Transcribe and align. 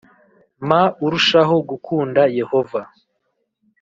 ma 0.67 0.81
urushaho 1.05 1.55
gukunda 1.69 2.21
Yehova 2.39 2.81